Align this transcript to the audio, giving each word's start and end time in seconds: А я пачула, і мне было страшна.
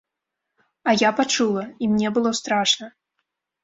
А 0.89 0.95
я 1.07 1.13
пачула, 1.21 1.63
і 1.83 1.93
мне 1.95 2.07
было 2.19 2.35
страшна. 2.43 2.95